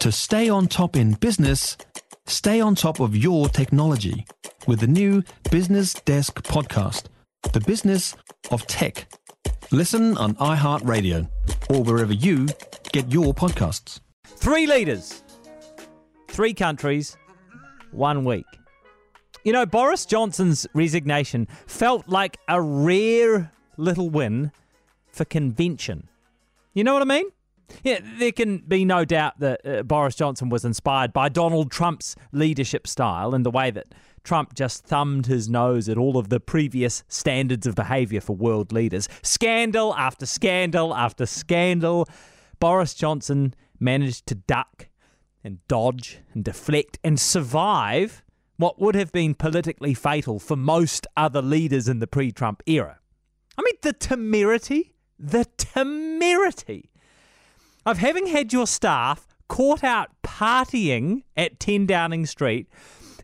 [0.00, 1.76] To stay on top in business,
[2.26, 4.24] stay on top of your technology
[4.66, 7.08] with the new Business Desk podcast,
[7.52, 8.16] The Business
[8.50, 9.12] of Tech.
[9.70, 11.28] Listen on iHeartRadio
[11.68, 12.48] or wherever you
[12.92, 14.00] get your podcasts.
[14.24, 15.22] Three leaders,
[16.28, 17.18] three countries,
[17.92, 18.46] one week.
[19.44, 24.50] You know, Boris Johnson's resignation felt like a rare little win
[25.12, 26.08] for convention.
[26.72, 27.26] You know what I mean?
[27.82, 32.16] Yeah, there can be no doubt that uh, Boris Johnson was inspired by Donald Trump's
[32.32, 36.40] leadership style and the way that Trump just thumbed his nose at all of the
[36.40, 39.08] previous standards of behaviour for world leaders.
[39.22, 42.06] Scandal after scandal after scandal.
[42.58, 44.88] Boris Johnson managed to duck
[45.42, 48.22] and dodge and deflect and survive
[48.56, 52.98] what would have been politically fatal for most other leaders in the pre Trump era.
[53.56, 56.90] I mean, the temerity, the temerity
[57.86, 62.68] of having had your staff caught out partying at 10 Downing Street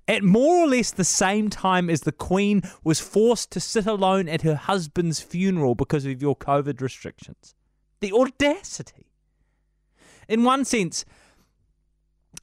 [0.08, 4.28] at more or less the same time as the Queen was forced to sit alone
[4.28, 7.54] at her husband's funeral because of your COVID restrictions.
[8.00, 9.06] The audacity.
[10.28, 11.04] In one sense,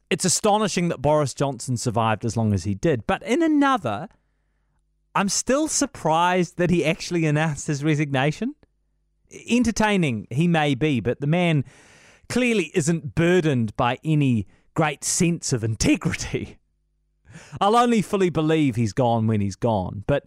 [0.10, 3.08] it's astonishing that Boris Johnson survived as long as he did.
[3.08, 4.10] But in another,
[5.16, 8.56] I'm still surprised that he actually announced his resignation.
[9.50, 11.64] Entertaining he may be, but the man
[12.30, 16.58] clearly isn't burdened by any great sense of integrity.
[17.62, 20.04] I'll only fully believe he's gone when he's gone.
[20.08, 20.26] But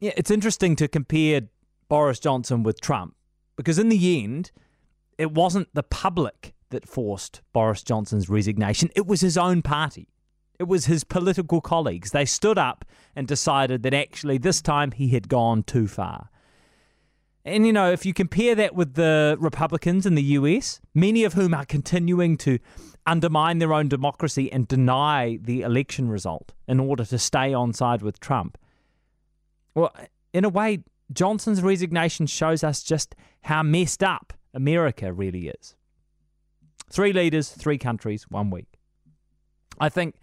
[0.00, 1.42] yeah, it's interesting to compare
[1.88, 3.14] Boris Johnson with Trump
[3.56, 4.50] because in the end,
[5.18, 10.08] it wasn't the public that forced Boris Johnson's resignation, it was his own party.
[10.58, 12.10] It was his political colleagues.
[12.10, 16.30] They stood up and decided that actually this time he had gone too far.
[17.44, 21.32] And, you know, if you compare that with the Republicans in the US, many of
[21.32, 22.58] whom are continuing to
[23.04, 28.00] undermine their own democracy and deny the election result in order to stay on side
[28.00, 28.56] with Trump.
[29.74, 29.92] Well,
[30.32, 35.74] in a way, Johnson's resignation shows us just how messed up America really is.
[36.90, 38.78] Three leaders, three countries, one week.
[39.80, 40.14] I think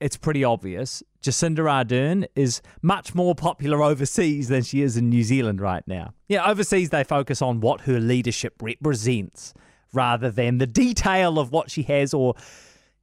[0.00, 1.02] it's pretty obvious.
[1.22, 6.12] Jacinda Ardern is much more popular overseas than she is in New Zealand right now.
[6.28, 9.54] Yeah, overseas they focus on what her leadership represents
[9.92, 12.34] rather than the detail of what she has or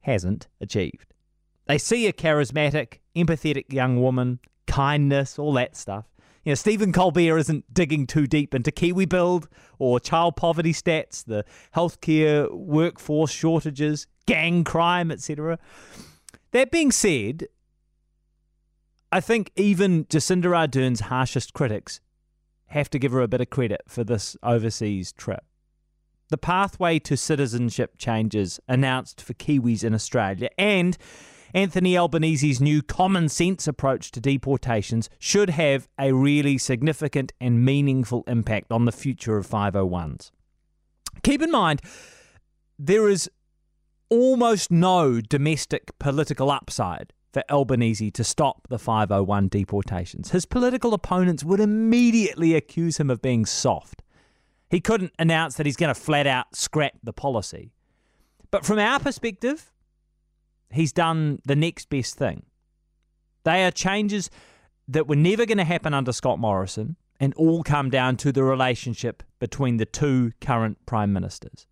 [0.00, 1.12] hasn't achieved.
[1.66, 6.06] They see a charismatic, empathetic young woman, kindness, all that stuff.
[6.44, 9.48] You know, Stephen Colbert isn't digging too deep into Kiwi Build
[9.80, 15.58] or child poverty stats, the healthcare workforce shortages, gang crime, etc.
[16.52, 17.46] That being said,
[19.12, 22.00] I think even Jacinda Ardern's harshest critics
[22.66, 25.44] have to give her a bit of credit for this overseas trip.
[26.28, 30.98] The pathway to citizenship changes announced for Kiwis in Australia and
[31.54, 38.24] Anthony Albanese's new common sense approach to deportations should have a really significant and meaningful
[38.26, 40.32] impact on the future of 501s.
[41.22, 41.80] Keep in mind,
[42.78, 43.30] there is
[44.08, 50.30] almost no domestic political upside for Albanese to stop the 501 deportations.
[50.30, 54.02] His political opponents would immediately accuse him of being soft.
[54.70, 57.72] He couldn't announce that he's going to flat out scrap the policy.
[58.50, 59.70] But from our perspective,
[60.70, 62.44] he's done the next best thing.
[63.44, 64.30] They are changes
[64.88, 68.44] that were never going to happen under Scott Morrison and all come down to the
[68.44, 71.66] relationship between the two current prime ministers.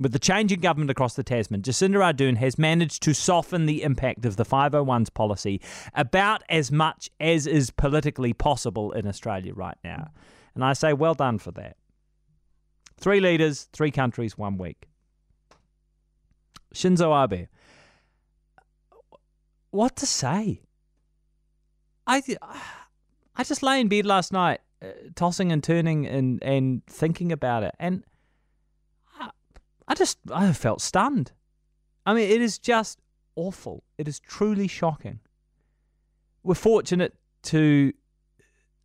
[0.00, 3.82] With the change in government across the Tasman, Jacinda Ardern has managed to soften the
[3.82, 5.60] impact of the 501s policy
[5.94, 10.08] about as much as is politically possible in Australia right now.
[10.54, 11.76] And I say well done for that.
[12.98, 14.88] Three leaders, three countries, one week.
[16.74, 17.48] Shinzo Abe
[19.70, 20.62] what to say.
[22.06, 22.22] I
[23.36, 27.62] I just lay in bed last night, uh, tossing and turning and and thinking about
[27.62, 28.04] it, and
[29.90, 31.32] I just I felt stunned.
[32.06, 33.00] I mean, it is just
[33.34, 33.82] awful.
[33.98, 35.18] It is truly shocking.
[36.44, 37.92] We're fortunate to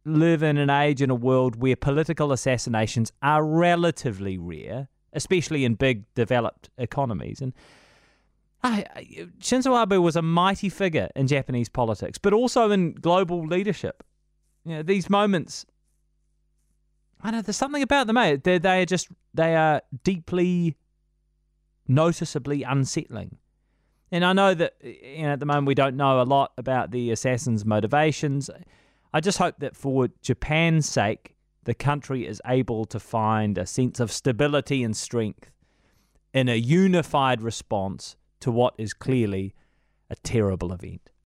[0.03, 5.75] live in an age and a world where political assassinations are relatively rare, especially in
[5.75, 7.53] big developed economies, and
[8.63, 8.83] I,
[9.39, 14.03] Shinzo Abe was a mighty figure in Japanese politics, but also in global leadership.
[14.63, 15.67] You know, these moments,
[17.21, 18.17] I know there's something about them.
[18.17, 18.37] Eh?
[18.43, 20.77] They they are just they are deeply,
[21.87, 23.37] noticeably unsettling.
[24.11, 26.53] And I know that uh, you know at the moment we don't know a lot
[26.57, 28.49] about the assassins' motivations.
[29.13, 33.99] I just hope that for Japan's sake, the country is able to find a sense
[33.99, 35.51] of stability and strength
[36.33, 39.53] in a unified response to what is clearly
[40.09, 41.09] a terrible event.